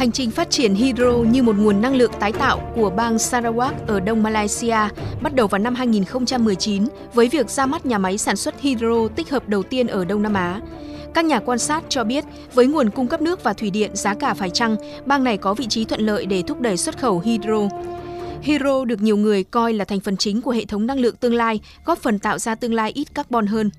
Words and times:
Hành 0.00 0.12
trình 0.12 0.30
phát 0.30 0.50
triển 0.50 0.74
hydro 0.74 1.12
như 1.12 1.42
một 1.42 1.56
nguồn 1.58 1.80
năng 1.80 1.94
lượng 1.94 2.12
tái 2.20 2.32
tạo 2.32 2.72
của 2.74 2.90
bang 2.90 3.16
Sarawak 3.16 3.72
ở 3.86 4.00
đông 4.00 4.22
Malaysia 4.22 4.76
bắt 5.22 5.34
đầu 5.34 5.46
vào 5.46 5.58
năm 5.58 5.74
2019 5.74 6.84
với 7.14 7.28
việc 7.28 7.50
ra 7.50 7.66
mắt 7.66 7.86
nhà 7.86 7.98
máy 7.98 8.18
sản 8.18 8.36
xuất 8.36 8.60
hydro 8.60 9.08
tích 9.16 9.30
hợp 9.30 9.48
đầu 9.48 9.62
tiên 9.62 9.86
ở 9.86 10.04
Đông 10.04 10.22
Nam 10.22 10.34
Á. 10.34 10.60
Các 11.14 11.24
nhà 11.24 11.40
quan 11.40 11.58
sát 11.58 11.84
cho 11.88 12.04
biết, 12.04 12.24
với 12.54 12.66
nguồn 12.66 12.90
cung 12.90 13.06
cấp 13.06 13.22
nước 13.22 13.42
và 13.42 13.52
thủy 13.52 13.70
điện 13.70 13.90
giá 13.94 14.14
cả 14.14 14.34
phải 14.34 14.50
chăng, 14.50 14.76
bang 15.06 15.24
này 15.24 15.36
có 15.36 15.54
vị 15.54 15.66
trí 15.66 15.84
thuận 15.84 16.00
lợi 16.00 16.26
để 16.26 16.42
thúc 16.42 16.60
đẩy 16.60 16.76
xuất 16.76 16.98
khẩu 16.98 17.20
hydro. 17.20 17.68
Hydro 18.42 18.84
được 18.84 19.02
nhiều 19.02 19.16
người 19.16 19.44
coi 19.44 19.72
là 19.72 19.84
thành 19.84 20.00
phần 20.00 20.16
chính 20.16 20.42
của 20.42 20.50
hệ 20.50 20.64
thống 20.64 20.86
năng 20.86 21.00
lượng 21.00 21.16
tương 21.16 21.34
lai, 21.34 21.60
góp 21.84 21.98
phần 21.98 22.18
tạo 22.18 22.38
ra 22.38 22.54
tương 22.54 22.74
lai 22.74 22.92
ít 22.94 23.14
carbon 23.14 23.46
hơn. 23.46 23.70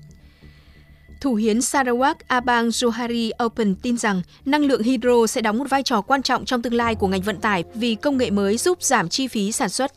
Thủ 1.22 1.34
hiến 1.34 1.58
Sarawak 1.58 2.14
Abang 2.26 2.68
Johari 2.68 3.30
Open 3.44 3.74
tin 3.74 3.98
rằng 3.98 4.22
năng 4.44 4.64
lượng 4.64 4.82
hydro 4.82 5.26
sẽ 5.28 5.40
đóng 5.40 5.58
một 5.58 5.64
vai 5.70 5.82
trò 5.82 6.00
quan 6.00 6.22
trọng 6.22 6.44
trong 6.44 6.62
tương 6.62 6.74
lai 6.74 6.94
của 6.94 7.08
ngành 7.08 7.20
vận 7.20 7.36
tải 7.36 7.64
vì 7.74 7.94
công 7.94 8.16
nghệ 8.18 8.30
mới 8.30 8.56
giúp 8.56 8.82
giảm 8.82 9.08
chi 9.08 9.28
phí 9.28 9.52
sản 9.52 9.68
xuất. 9.68 9.92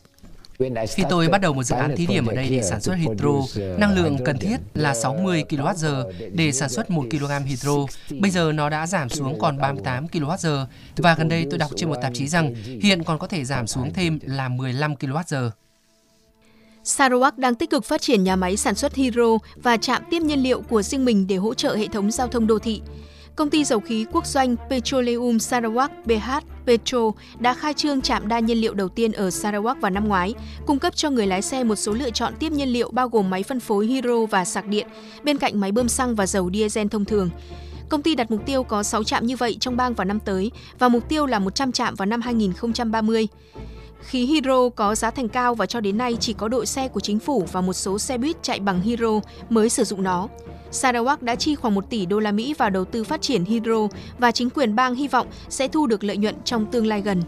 Khi 0.88 1.02
tôi 1.10 1.28
bắt 1.28 1.40
đầu 1.40 1.52
một 1.52 1.62
dự 1.62 1.76
án 1.76 1.96
thí 1.96 2.06
điểm 2.06 2.26
ở 2.26 2.34
đây 2.34 2.48
để 2.50 2.62
sản 2.62 2.80
xuất 2.80 2.94
hydro, 2.94 3.62
năng 3.78 3.94
lượng 3.94 4.18
cần 4.24 4.38
thiết 4.38 4.56
là 4.74 4.94
60 4.94 5.44
kWh 5.48 6.12
để 6.32 6.52
sản 6.52 6.68
xuất 6.68 6.90
1 6.90 7.04
kg 7.10 7.44
hydro. 7.46 7.76
Bây 8.20 8.30
giờ 8.30 8.52
nó 8.52 8.70
đã 8.70 8.86
giảm 8.86 9.08
xuống 9.08 9.38
còn 9.38 9.58
38 9.58 10.06
kWh 10.06 10.66
và 10.96 11.14
gần 11.14 11.28
đây 11.28 11.46
tôi 11.50 11.58
đọc 11.58 11.70
trên 11.76 11.88
một 11.88 11.96
tạp 12.02 12.14
chí 12.14 12.28
rằng 12.28 12.54
hiện 12.82 13.04
còn 13.04 13.18
có 13.18 13.26
thể 13.26 13.44
giảm 13.44 13.66
xuống 13.66 13.92
thêm 13.92 14.18
là 14.22 14.48
15 14.48 14.94
kWh. 14.94 15.50
Sarawak 16.86 17.38
đang 17.38 17.54
tích 17.54 17.70
cực 17.70 17.84
phát 17.84 18.00
triển 18.00 18.24
nhà 18.24 18.36
máy 18.36 18.56
sản 18.56 18.74
xuất 18.74 18.94
hydro 18.94 19.38
và 19.56 19.76
trạm 19.76 20.02
tiếp 20.10 20.22
nhiên 20.22 20.42
liệu 20.42 20.60
của 20.60 20.82
riêng 20.82 21.04
mình 21.04 21.26
để 21.26 21.36
hỗ 21.36 21.54
trợ 21.54 21.76
hệ 21.76 21.86
thống 21.86 22.10
giao 22.10 22.28
thông 22.28 22.46
đô 22.46 22.58
thị. 22.58 22.80
Công 23.36 23.50
ty 23.50 23.64
dầu 23.64 23.80
khí 23.80 24.06
quốc 24.12 24.26
doanh 24.26 24.56
Petroleum 24.70 25.36
Sarawak 25.36 25.88
BH 26.04 26.30
Petro 26.66 27.10
đã 27.38 27.54
khai 27.54 27.74
trương 27.74 28.00
trạm 28.00 28.28
đa 28.28 28.38
nhiên 28.38 28.58
liệu 28.58 28.74
đầu 28.74 28.88
tiên 28.88 29.12
ở 29.12 29.28
Sarawak 29.28 29.80
vào 29.80 29.90
năm 29.90 30.08
ngoái, 30.08 30.34
cung 30.66 30.78
cấp 30.78 30.96
cho 30.96 31.10
người 31.10 31.26
lái 31.26 31.42
xe 31.42 31.64
một 31.64 31.76
số 31.76 31.92
lựa 31.92 32.10
chọn 32.10 32.32
tiếp 32.38 32.52
nhiên 32.52 32.68
liệu 32.68 32.90
bao 32.90 33.08
gồm 33.08 33.30
máy 33.30 33.42
phân 33.42 33.60
phối 33.60 33.86
hydro 33.86 34.26
và 34.30 34.44
sạc 34.44 34.66
điện, 34.66 34.86
bên 35.24 35.38
cạnh 35.38 35.60
máy 35.60 35.72
bơm 35.72 35.88
xăng 35.88 36.14
và 36.14 36.26
dầu 36.26 36.50
diesel 36.52 36.86
thông 36.88 37.04
thường. 37.04 37.30
Công 37.88 38.02
ty 38.02 38.14
đặt 38.14 38.30
mục 38.30 38.46
tiêu 38.46 38.62
có 38.62 38.82
6 38.82 39.04
trạm 39.04 39.26
như 39.26 39.36
vậy 39.36 39.56
trong 39.60 39.76
bang 39.76 39.94
vào 39.94 40.04
năm 40.04 40.20
tới 40.20 40.50
và 40.78 40.88
mục 40.88 41.08
tiêu 41.08 41.26
là 41.26 41.38
100 41.38 41.72
trạm 41.72 41.94
vào 41.94 42.06
năm 42.06 42.20
2030. 42.20 43.28
Khí 44.00 44.26
hydro 44.26 44.68
có 44.68 44.94
giá 44.94 45.10
thành 45.10 45.28
cao 45.28 45.54
và 45.54 45.66
cho 45.66 45.80
đến 45.80 45.98
nay 45.98 46.16
chỉ 46.20 46.32
có 46.32 46.48
đội 46.48 46.66
xe 46.66 46.88
của 46.88 47.00
chính 47.00 47.18
phủ 47.18 47.46
và 47.52 47.60
một 47.60 47.72
số 47.72 47.98
xe 47.98 48.18
buýt 48.18 48.42
chạy 48.42 48.60
bằng 48.60 48.80
hydro 48.80 49.20
mới 49.50 49.68
sử 49.68 49.84
dụng 49.84 50.02
nó. 50.02 50.28
Sarawak 50.72 51.16
đã 51.20 51.34
chi 51.34 51.54
khoảng 51.54 51.74
1 51.74 51.90
tỷ 51.90 52.06
đô 52.06 52.18
la 52.18 52.32
Mỹ 52.32 52.54
vào 52.58 52.70
đầu 52.70 52.84
tư 52.84 53.04
phát 53.04 53.22
triển 53.22 53.44
hydro 53.44 53.88
và 54.18 54.30
chính 54.30 54.50
quyền 54.50 54.76
bang 54.76 54.94
hy 54.94 55.08
vọng 55.08 55.26
sẽ 55.48 55.68
thu 55.68 55.86
được 55.86 56.04
lợi 56.04 56.16
nhuận 56.16 56.34
trong 56.44 56.66
tương 56.66 56.86
lai 56.86 57.02
gần. 57.02 57.22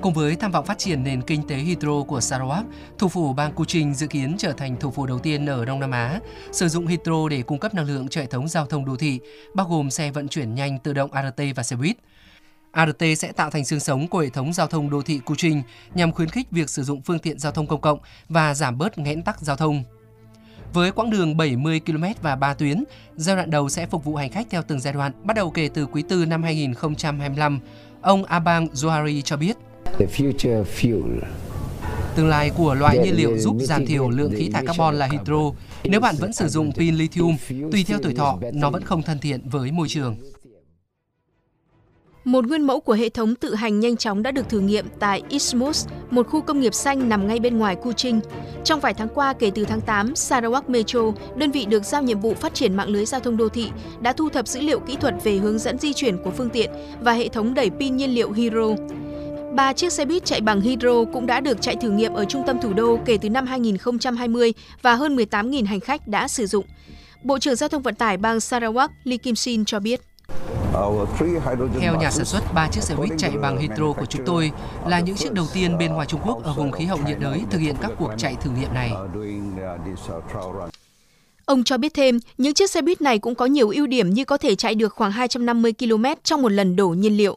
Cùng 0.00 0.14
với 0.14 0.36
tham 0.36 0.52
vọng 0.52 0.66
phát 0.66 0.78
triển 0.78 1.04
nền 1.04 1.22
kinh 1.22 1.46
tế 1.48 1.56
hydro 1.56 2.02
của 2.08 2.18
Sarawak, 2.18 2.62
thủ 2.98 3.08
phủ 3.08 3.32
bang 3.32 3.52
Kuching 3.52 3.94
dự 3.94 4.06
kiến 4.06 4.34
trở 4.38 4.52
thành 4.52 4.76
thủ 4.80 4.90
phủ 4.90 5.06
đầu 5.06 5.18
tiên 5.18 5.46
ở 5.46 5.64
Đông 5.64 5.80
Nam 5.80 5.90
Á 5.90 6.20
sử 6.52 6.68
dụng 6.68 6.86
hydro 6.86 7.28
để 7.30 7.42
cung 7.42 7.58
cấp 7.58 7.74
năng 7.74 7.86
lượng 7.86 8.08
cho 8.08 8.20
hệ 8.20 8.26
thống 8.26 8.48
giao 8.48 8.66
thông 8.66 8.84
đô 8.84 8.96
thị, 8.96 9.20
bao 9.54 9.66
gồm 9.70 9.90
xe 9.90 10.10
vận 10.10 10.28
chuyển 10.28 10.54
nhanh 10.54 10.78
tự 10.78 10.92
động 10.92 11.12
ART 11.12 11.40
và 11.56 11.62
xe 11.62 11.76
buýt. 11.76 11.96
ART 12.78 13.02
sẽ 13.18 13.32
tạo 13.32 13.50
thành 13.50 13.64
xương 13.64 13.80
sống 13.80 14.08
của 14.08 14.18
hệ 14.18 14.28
thống 14.28 14.52
giao 14.52 14.66
thông 14.66 14.90
đô 14.90 15.02
thị 15.02 15.20
Kuching 15.24 15.62
nhằm 15.94 16.12
khuyến 16.12 16.28
khích 16.28 16.50
việc 16.50 16.70
sử 16.70 16.82
dụng 16.82 17.02
phương 17.02 17.18
tiện 17.18 17.38
giao 17.38 17.52
thông 17.52 17.66
công 17.66 17.80
cộng 17.80 17.98
và 18.28 18.54
giảm 18.54 18.78
bớt 18.78 18.98
nghẽn 18.98 19.22
tắc 19.22 19.40
giao 19.40 19.56
thông. 19.56 19.82
Với 20.72 20.92
quãng 20.92 21.10
đường 21.10 21.36
70 21.36 21.80
km 21.86 22.04
và 22.22 22.36
3 22.36 22.54
tuyến, 22.54 22.84
giai 23.16 23.36
đoạn 23.36 23.50
đầu 23.50 23.68
sẽ 23.68 23.86
phục 23.86 24.04
vụ 24.04 24.16
hành 24.16 24.30
khách 24.30 24.46
theo 24.50 24.62
từng 24.62 24.80
giai 24.80 24.92
đoạn, 24.92 25.12
bắt 25.24 25.36
đầu 25.36 25.50
kể 25.50 25.68
từ 25.74 25.86
quý 25.86 26.02
tư 26.08 26.24
năm 26.24 26.42
2025. 26.42 27.60
Ông 28.00 28.24
Abang 28.24 28.66
Zohari 28.66 29.20
cho 29.22 29.36
biết. 29.36 29.56
Tương 32.14 32.28
lai 32.28 32.50
của 32.50 32.74
loại 32.74 32.98
nhiên 32.98 33.16
liệu 33.16 33.38
giúp 33.38 33.56
giảm 33.60 33.86
thiểu 33.86 34.10
lượng 34.10 34.32
khí 34.36 34.50
thải 34.52 34.66
carbon 34.66 34.94
là 34.94 35.08
hydro. 35.12 35.52
Nếu 35.84 36.00
bạn 36.00 36.14
vẫn 36.18 36.32
sử 36.32 36.48
dụng 36.48 36.72
pin 36.72 36.94
lithium, 36.94 37.36
tùy 37.72 37.84
theo 37.84 37.98
tuổi 38.02 38.14
thọ, 38.14 38.38
nó 38.52 38.70
vẫn 38.70 38.84
không 38.84 39.02
thân 39.02 39.18
thiện 39.18 39.48
với 39.48 39.72
môi 39.72 39.88
trường. 39.88 40.16
Một 42.28 42.46
nguyên 42.46 42.62
mẫu 42.62 42.80
của 42.80 42.92
hệ 42.92 43.08
thống 43.08 43.34
tự 43.34 43.54
hành 43.54 43.80
nhanh 43.80 43.96
chóng 43.96 44.22
đã 44.22 44.30
được 44.30 44.48
thử 44.48 44.60
nghiệm 44.60 44.86
tại 44.98 45.22
Isthmus, 45.28 45.86
một 46.10 46.26
khu 46.28 46.40
công 46.40 46.60
nghiệp 46.60 46.74
xanh 46.74 47.08
nằm 47.08 47.26
ngay 47.26 47.40
bên 47.40 47.58
ngoài 47.58 47.76
Kuching. 47.76 48.20
Trong 48.64 48.80
vài 48.80 48.94
tháng 48.94 49.08
qua, 49.14 49.32
kể 49.32 49.50
từ 49.54 49.64
tháng 49.64 49.80
8, 49.80 50.12
Sarawak 50.12 50.62
Metro, 50.68 51.00
đơn 51.36 51.50
vị 51.50 51.64
được 51.64 51.84
giao 51.84 52.02
nhiệm 52.02 52.20
vụ 52.20 52.34
phát 52.34 52.54
triển 52.54 52.76
mạng 52.76 52.88
lưới 52.88 53.04
giao 53.04 53.20
thông 53.20 53.36
đô 53.36 53.48
thị, 53.48 53.70
đã 54.00 54.12
thu 54.12 54.28
thập 54.28 54.48
dữ 54.48 54.60
liệu 54.60 54.80
kỹ 54.80 54.96
thuật 55.00 55.14
về 55.24 55.36
hướng 55.36 55.58
dẫn 55.58 55.78
di 55.78 55.92
chuyển 55.92 56.22
của 56.24 56.30
phương 56.30 56.50
tiện 56.50 56.70
và 57.00 57.12
hệ 57.12 57.28
thống 57.28 57.54
đẩy 57.54 57.70
pin 57.70 57.96
nhiên 57.96 58.14
liệu 58.14 58.32
Hydro. 58.32 58.74
Ba 59.54 59.72
chiếc 59.72 59.92
xe 59.92 60.04
buýt 60.04 60.24
chạy 60.24 60.40
bằng 60.40 60.60
hydro 60.60 61.04
cũng 61.12 61.26
đã 61.26 61.40
được 61.40 61.60
chạy 61.60 61.76
thử 61.76 61.90
nghiệm 61.90 62.14
ở 62.14 62.24
trung 62.24 62.42
tâm 62.46 62.60
thủ 62.60 62.72
đô 62.72 62.98
kể 63.04 63.18
từ 63.20 63.30
năm 63.30 63.46
2020 63.46 64.52
và 64.82 64.94
hơn 64.94 65.16
18.000 65.16 65.66
hành 65.66 65.80
khách 65.80 66.08
đã 66.08 66.28
sử 66.28 66.46
dụng. 66.46 66.64
Bộ 67.22 67.38
trưởng 67.38 67.56
Giao 67.56 67.68
thông 67.68 67.82
Vận 67.82 67.94
tải 67.94 68.16
bang 68.16 68.38
Sarawak 68.38 68.88
Lee 69.04 69.16
Kim 69.16 69.34
Sin 69.34 69.64
cho 69.64 69.80
biết. 69.80 70.00
Theo 71.80 71.96
nhà 72.00 72.10
sản 72.10 72.24
xuất, 72.24 72.54
ba 72.54 72.68
chiếc 72.68 72.82
xe 72.82 72.94
buýt 72.94 73.12
chạy 73.18 73.30
bằng 73.30 73.58
hydro 73.58 73.92
của 73.92 74.06
chúng 74.06 74.26
tôi 74.26 74.52
là 74.86 75.00
những 75.00 75.16
chiếc 75.16 75.32
đầu 75.32 75.46
tiên 75.54 75.78
bên 75.78 75.92
ngoài 75.92 76.06
Trung 76.06 76.20
Quốc 76.24 76.44
ở 76.44 76.52
vùng 76.52 76.72
khí 76.72 76.84
hậu 76.84 76.98
nhiệt 77.06 77.18
đới 77.20 77.42
thực 77.50 77.58
hiện 77.58 77.74
các 77.80 77.90
cuộc 77.98 78.10
chạy 78.16 78.36
thử 78.42 78.50
nghiệm 78.50 78.74
này. 78.74 78.92
Ông 81.44 81.64
cho 81.64 81.78
biết 81.78 81.94
thêm, 81.94 82.18
những 82.38 82.54
chiếc 82.54 82.70
xe 82.70 82.82
buýt 82.82 83.00
này 83.00 83.18
cũng 83.18 83.34
có 83.34 83.46
nhiều 83.46 83.70
ưu 83.70 83.86
điểm 83.86 84.10
như 84.10 84.24
có 84.24 84.36
thể 84.36 84.54
chạy 84.54 84.74
được 84.74 84.94
khoảng 84.94 85.12
250 85.12 85.72
km 85.78 86.04
trong 86.24 86.42
một 86.42 86.52
lần 86.52 86.76
đổ 86.76 86.88
nhiên 86.88 87.16
liệu. 87.16 87.36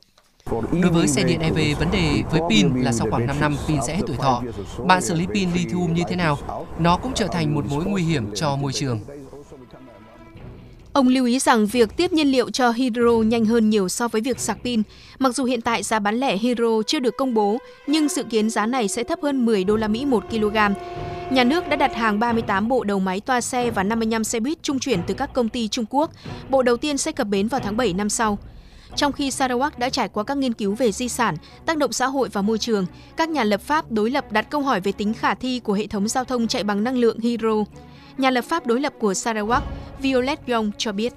Đối 0.51 0.91
với 0.91 1.07
xe 1.07 1.23
điện 1.23 1.39
EV, 1.39 1.79
vấn 1.79 1.91
đề 1.91 2.23
với 2.31 2.41
pin 2.49 2.81
là 2.81 2.91
sau 2.91 3.07
khoảng 3.09 3.27
5 3.27 3.39
năm 3.39 3.57
pin 3.67 3.77
sẽ 3.87 3.95
hết 3.95 4.01
tuổi 4.07 4.15
thọ. 4.17 4.43
Bạn 4.85 5.01
xử 5.01 5.13
lý 5.13 5.25
pin 5.33 5.49
lithium 5.53 5.93
như 5.93 6.03
thế 6.09 6.15
nào? 6.15 6.37
Nó 6.79 6.97
cũng 6.97 7.13
trở 7.13 7.27
thành 7.27 7.55
một 7.55 7.65
mối 7.69 7.85
nguy 7.85 8.03
hiểm 8.03 8.31
cho 8.35 8.55
môi 8.55 8.73
trường. 8.73 8.99
Ông 10.93 11.07
lưu 11.07 11.25
ý 11.25 11.39
rằng 11.39 11.65
việc 11.65 11.97
tiếp 11.97 12.13
nhiên 12.13 12.27
liệu 12.27 12.49
cho 12.49 12.71
hydro 12.71 13.11
nhanh 13.25 13.45
hơn 13.45 13.69
nhiều 13.69 13.89
so 13.89 14.07
với 14.07 14.21
việc 14.21 14.39
sạc 14.39 14.57
pin. 14.63 14.83
Mặc 15.19 15.35
dù 15.35 15.43
hiện 15.43 15.61
tại 15.61 15.83
giá 15.83 15.99
bán 15.99 16.15
lẻ 16.15 16.37
hydro 16.37 16.81
chưa 16.87 16.99
được 16.99 17.17
công 17.17 17.33
bố, 17.33 17.57
nhưng 17.87 18.09
dự 18.09 18.23
kiến 18.23 18.49
giá 18.49 18.65
này 18.65 18.87
sẽ 18.87 19.03
thấp 19.03 19.19
hơn 19.23 19.45
10 19.45 19.63
đô 19.63 19.75
la 19.75 19.87
Mỹ 19.87 20.05
một 20.05 20.23
kg. 20.29 20.57
Nhà 21.29 21.43
nước 21.43 21.69
đã 21.69 21.75
đặt 21.75 21.95
hàng 21.95 22.19
38 22.19 22.67
bộ 22.67 22.83
đầu 22.83 22.99
máy 22.99 23.19
toa 23.19 23.41
xe 23.41 23.71
và 23.71 23.83
55 23.83 24.23
xe 24.23 24.39
buýt 24.39 24.63
trung 24.63 24.79
chuyển 24.79 24.99
từ 25.07 25.13
các 25.13 25.33
công 25.33 25.49
ty 25.49 25.67
Trung 25.67 25.85
Quốc. 25.89 26.11
Bộ 26.49 26.61
đầu 26.63 26.77
tiên 26.77 26.97
sẽ 26.97 27.11
cập 27.11 27.27
bến 27.27 27.47
vào 27.47 27.61
tháng 27.63 27.77
7 27.77 27.93
năm 27.93 28.09
sau. 28.09 28.37
Trong 28.95 29.11
khi 29.11 29.29
Sarawak 29.29 29.71
đã 29.77 29.89
trải 29.89 30.09
qua 30.09 30.23
các 30.23 30.37
nghiên 30.37 30.53
cứu 30.53 30.75
về 30.75 30.91
di 30.91 31.09
sản, 31.09 31.35
tác 31.65 31.77
động 31.77 31.91
xã 31.91 32.07
hội 32.07 32.29
và 32.33 32.41
môi 32.41 32.57
trường, 32.57 32.85
các 33.17 33.29
nhà 33.29 33.43
lập 33.43 33.61
pháp 33.61 33.91
đối 33.91 34.09
lập 34.09 34.31
đặt 34.31 34.49
câu 34.49 34.61
hỏi 34.61 34.81
về 34.81 34.91
tính 34.91 35.13
khả 35.13 35.33
thi 35.33 35.59
của 35.59 35.73
hệ 35.73 35.87
thống 35.87 36.07
giao 36.07 36.23
thông 36.23 36.47
chạy 36.47 36.63
bằng 36.63 36.83
năng 36.83 36.97
lượng 36.97 37.19
hydro. 37.19 37.63
Nhà 38.21 38.29
lập 38.29 38.45
pháp 38.45 38.65
đối 38.65 38.79
lập 38.79 38.93
của 38.99 39.11
Sarawak, 39.11 39.61
Violet 39.99 40.47
Young 40.47 40.71
cho 40.77 40.91
biết. 40.91 41.13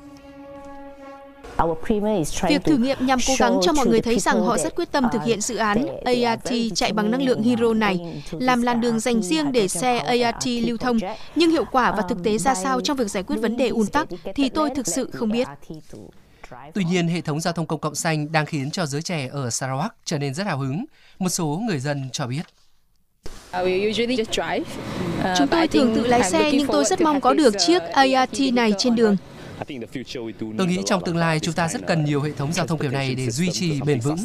Việc 2.48 2.64
thử 2.64 2.76
nghiệm 2.76 3.06
nhằm 3.06 3.18
cố 3.26 3.34
gắng 3.38 3.58
cho 3.62 3.72
mọi 3.72 3.86
người 3.86 4.00
thấy 4.00 4.18
rằng 4.18 4.42
họ 4.42 4.58
rất 4.58 4.74
quyết 4.76 4.92
tâm 4.92 5.08
thực 5.12 5.24
hiện 5.24 5.40
dự 5.40 5.56
án 5.56 5.86
ART 6.04 6.52
chạy 6.74 6.92
bằng 6.92 7.10
năng 7.10 7.22
lượng 7.22 7.42
hydro 7.42 7.74
này, 7.74 8.22
làm 8.30 8.62
làn 8.62 8.80
đường 8.80 9.00
dành 9.00 9.22
riêng 9.22 9.52
để 9.52 9.68
xe 9.68 9.98
ART 9.98 10.46
lưu 10.46 10.76
thông. 10.76 10.98
Nhưng 11.34 11.50
hiệu 11.50 11.64
quả 11.72 11.94
và 11.96 12.02
thực 12.08 12.22
tế 12.24 12.38
ra 12.38 12.54
sao 12.54 12.80
trong 12.80 12.96
việc 12.96 13.10
giải 13.10 13.22
quyết 13.22 13.36
vấn 13.36 13.56
đề 13.56 13.68
ùn 13.68 13.86
tắc 13.86 14.08
thì 14.34 14.48
tôi 14.48 14.70
thực 14.70 14.86
sự 14.86 15.10
không 15.12 15.30
biết. 15.30 15.48
Tuy 16.74 16.84
nhiên, 16.84 17.08
hệ 17.08 17.20
thống 17.20 17.40
giao 17.40 17.52
thông 17.52 17.66
công 17.66 17.80
cộng 17.80 17.94
xanh 17.94 18.32
đang 18.32 18.46
khiến 18.46 18.70
cho 18.70 18.86
giới 18.86 19.02
trẻ 19.02 19.28
ở 19.32 19.48
Sarawak 19.48 19.88
trở 20.04 20.18
nên 20.18 20.34
rất 20.34 20.46
hào 20.46 20.58
hứng. 20.58 20.84
Một 21.18 21.28
số 21.28 21.60
người 21.66 21.78
dân 21.78 22.08
cho 22.12 22.26
biết. 22.26 22.42
Chúng 25.38 25.48
tôi 25.50 25.68
thường 25.68 25.94
tự 25.94 26.06
lái 26.06 26.30
xe 26.30 26.50
nhưng 26.52 26.66
tôi 26.66 26.84
rất 26.84 27.00
mong 27.00 27.20
có 27.20 27.34
được 27.34 27.54
chiếc 27.58 27.82
ART 27.82 28.40
này 28.52 28.72
trên 28.78 28.96
đường. 28.96 29.16
Tôi 30.58 30.66
nghĩ 30.66 30.78
trong 30.86 31.04
tương 31.04 31.16
lai 31.16 31.40
chúng 31.40 31.54
ta 31.54 31.68
rất 31.68 31.86
cần 31.86 32.04
nhiều 32.04 32.20
hệ 32.22 32.32
thống 32.32 32.52
giao 32.52 32.66
thông 32.66 32.78
kiểu 32.78 32.90
này 32.90 33.14
để 33.14 33.30
duy 33.30 33.50
trì 33.52 33.80
bền 33.80 34.00
vững. 34.00 34.16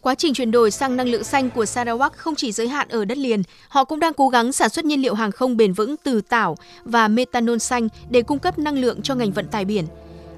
Quá 0.00 0.14
trình 0.14 0.34
chuyển 0.34 0.50
đổi 0.50 0.70
sang 0.70 0.96
năng 0.96 1.08
lượng 1.08 1.24
xanh 1.24 1.50
của 1.50 1.64
Sarawak 1.64 2.10
không 2.16 2.34
chỉ 2.34 2.52
giới 2.52 2.68
hạn 2.68 2.88
ở 2.88 3.04
đất 3.04 3.18
liền, 3.18 3.42
họ 3.68 3.84
cũng 3.84 4.00
đang 4.00 4.14
cố 4.14 4.28
gắng 4.28 4.52
sản 4.52 4.68
xuất 4.68 4.84
nhiên 4.84 5.02
liệu 5.02 5.14
hàng 5.14 5.32
không 5.32 5.56
bền 5.56 5.72
vững 5.72 5.94
từ 6.04 6.20
tảo 6.20 6.56
và 6.84 7.08
methanol 7.08 7.58
xanh 7.58 7.88
để 8.10 8.22
cung 8.22 8.38
cấp 8.38 8.58
năng 8.58 8.78
lượng 8.78 9.02
cho 9.02 9.14
ngành 9.14 9.32
vận 9.32 9.48
tải 9.48 9.64
biển. 9.64 9.86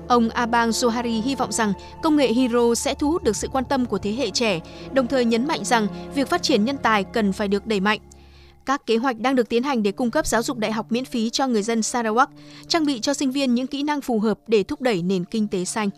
Ông 0.09 0.29
Abang 0.29 0.71
Johari 0.71 1.23
hy 1.23 1.35
vọng 1.35 1.53
rằng 1.53 1.73
công 2.03 2.17
nghệ 2.17 2.33
Hydro 2.33 2.75
sẽ 2.75 2.95
thu 2.95 3.11
hút 3.11 3.23
được 3.23 3.37
sự 3.37 3.49
quan 3.49 3.65
tâm 3.65 3.87
của 3.87 3.99
thế 3.99 4.12
hệ 4.12 4.31
trẻ, 4.31 4.61
đồng 4.93 5.06
thời 5.06 5.25
nhấn 5.25 5.47
mạnh 5.47 5.65
rằng 5.65 5.87
việc 6.15 6.29
phát 6.29 6.43
triển 6.43 6.65
nhân 6.65 6.77
tài 6.83 7.05
cần 7.05 7.33
phải 7.33 7.49
được 7.49 7.67
đẩy 7.67 7.81
mạnh. 7.81 8.01
Các 8.67 8.87
kế 8.87 8.97
hoạch 8.97 9.19
đang 9.19 9.35
được 9.35 9.49
tiến 9.49 9.62
hành 9.62 9.83
để 9.83 9.93
cung 9.93 10.11
cấp 10.11 10.27
giáo 10.27 10.43
dục 10.43 10.59
đại 10.59 10.73
học 10.73 10.93
miễn 10.93 11.05
phí 11.05 11.31
cho 11.31 11.47
người 11.47 11.62
dân 11.62 11.81
Sarawak, 11.81 12.27
trang 12.69 12.87
bị 12.87 13.01
cho 13.01 13.15
sinh 13.15 13.31
viên 13.31 13.55
những 13.55 13.67
kỹ 13.67 13.83
năng 13.83 14.01
phù 14.01 14.21
hợp 14.21 14.39
để 14.47 14.62
thúc 14.62 14.81
đẩy 14.81 15.03
nền 15.03 15.25
kinh 15.25 15.49
tế 15.49 15.65
xanh. 15.65 15.91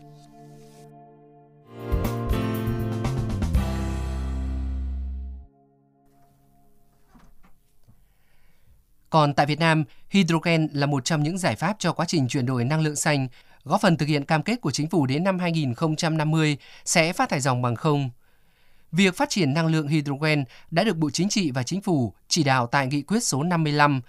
Còn 9.11 9.35
tại 9.35 9.47
Việt 9.47 9.59
Nam, 9.59 9.85
hydrogen 10.11 10.69
là 10.73 10.87
một 10.87 11.05
trong 11.05 11.23
những 11.23 11.39
giải 11.39 11.57
pháp 11.57 11.77
cho 11.79 11.93
quá 11.93 12.07
trình 12.09 12.29
chuyển 12.29 12.47
đổi 12.47 12.65
năng 12.65 12.81
lượng 12.81 12.97
xanh 12.97 13.29
góp 13.67 13.81
phần 13.81 13.97
thực 13.97 14.09
hiện 14.09 14.25
cam 14.25 14.43
kết 14.43 14.61
của 14.61 14.71
chính 14.71 14.89
phủ 14.89 15.07
đến 15.07 15.25
năm 15.25 15.39
2050 15.39 16.57
sẽ 16.85 17.13
phát 17.13 17.29
thải 17.29 17.41
dòng 17.41 17.63
bằng 17.63 17.77
không. 17.77 18.11
Việc 18.93 19.17
phát 19.17 19.31
triển 19.31 19.55
năng 19.55 19.67
lượng 19.67 19.89
hydrogen 19.89 20.45
đã 20.71 20.85
được 20.85 20.97
Bộ 20.97 21.11
Chính 21.11 21.29
trị 21.29 21.51
và 21.51 21.63
Chính 21.63 21.81
phủ 21.81 22.13
chỉ 22.29 22.45
đạo 22.45 22.67
tại 22.67 22.87
nghị 22.87 23.03
quyết 23.03 23.21
số 23.23 23.43
55 23.43 24.01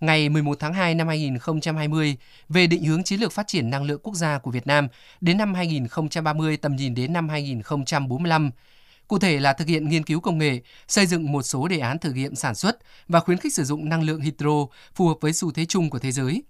ngày 0.00 0.28
11 0.28 0.58
tháng 0.60 0.72
2 0.72 0.94
năm 0.94 1.08
2020 1.08 2.16
về 2.48 2.66
định 2.66 2.84
hướng 2.84 3.04
chiến 3.04 3.20
lược 3.20 3.32
phát 3.32 3.46
triển 3.46 3.70
năng 3.70 3.84
lượng 3.84 4.00
quốc 4.02 4.14
gia 4.14 4.38
của 4.38 4.50
Việt 4.50 4.66
Nam 4.66 4.88
đến 5.20 5.38
năm 5.38 5.54
2030 5.54 6.56
tầm 6.56 6.76
nhìn 6.76 6.94
đến 6.94 7.12
năm 7.12 7.28
2045. 7.28 8.50
Cụ 9.08 9.18
thể 9.18 9.40
là 9.40 9.52
thực 9.52 9.68
hiện 9.68 9.88
nghiên 9.88 10.04
cứu 10.04 10.20
công 10.20 10.38
nghệ, 10.38 10.60
xây 10.88 11.06
dựng 11.06 11.32
một 11.32 11.42
số 11.42 11.68
đề 11.68 11.78
án 11.78 11.98
thử 11.98 12.12
nghiệm 12.12 12.34
sản 12.34 12.54
xuất 12.54 12.78
và 13.08 13.20
khuyến 13.20 13.38
khích 13.38 13.54
sử 13.54 13.64
dụng 13.64 13.88
năng 13.88 14.02
lượng 14.02 14.20
hydro 14.20 14.66
phù 14.94 15.08
hợp 15.08 15.16
với 15.20 15.32
xu 15.32 15.52
thế 15.52 15.64
chung 15.64 15.90
của 15.90 15.98
thế 15.98 16.12
giới. 16.12 16.42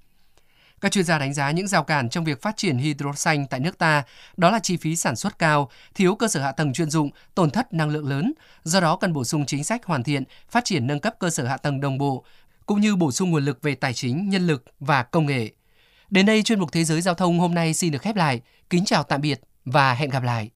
Các 0.83 0.93
chuyên 0.93 1.05
gia 1.05 1.19
đánh 1.19 1.35
giá 1.35 1.51
những 1.51 1.69
rào 1.69 1.85
cản 1.85 2.09
trong 2.09 2.25
việc 2.25 2.43
phát 2.43 2.57
triển 2.57 2.79
hydro 2.79 3.13
xanh 3.13 3.47
tại 3.47 3.61
nước 3.61 3.79
ta 3.79 4.03
đó 4.37 4.51
là 4.51 4.59
chi 4.59 4.77
phí 4.77 4.97
sản 4.97 5.17
xuất 5.17 5.39
cao, 5.39 5.71
thiếu 5.95 6.15
cơ 6.15 6.29
sở 6.29 6.41
hạ 6.41 6.53
tầng 6.53 6.73
chuyên 6.73 6.91
dụng, 6.91 7.11
tổn 7.35 7.51
thất 7.51 7.73
năng 7.73 7.89
lượng 7.89 8.09
lớn. 8.09 8.33
Do 8.65 8.81
đó 8.81 8.97
cần 8.97 9.13
bổ 9.13 9.25
sung 9.25 9.47
chính 9.47 9.65
sách 9.65 9.85
hoàn 9.85 10.03
thiện, 10.03 10.25
phát 10.51 10.65
triển 10.65 10.87
nâng 10.87 11.01
cấp 11.01 11.15
cơ 11.19 11.31
sở 11.31 11.47
hạ 11.47 11.57
tầng 11.57 11.81
đồng 11.81 11.99
bộ, 11.99 12.25
cũng 12.67 12.81
như 12.81 12.97
bổ 12.97 13.13
sung 13.13 13.31
nguồn 13.31 13.45
lực 13.45 13.63
về 13.63 13.75
tài 13.75 13.95
chính, 13.95 14.29
nhân 14.31 14.47
lực 14.47 14.65
và 14.81 15.03
công 15.03 15.27
nghệ. 15.27 15.51
Đến 16.11 16.27
đây 16.27 16.43
chuyên 16.43 16.61
mục 16.61 16.73
Thế 16.73 16.85
giới 16.85 17.01
Giao 17.01 17.15
thông 17.15 17.39
hôm 17.39 17.55
nay 17.55 17.75
xin 17.75 17.93
được 17.93 18.03
khép 18.03 18.17
lại. 18.17 18.41
Kính 18.71 18.85
chào 18.85 19.03
tạm 19.03 19.21
biệt 19.21 19.41
và 19.65 19.95
hẹn 19.95 20.11
gặp 20.11 20.23
lại. 20.23 20.51